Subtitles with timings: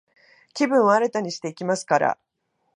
[0.55, 2.17] 気分を新たにしていきますから、